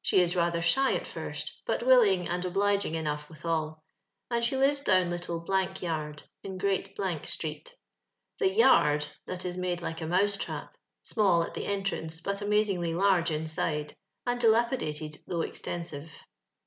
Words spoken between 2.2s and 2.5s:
and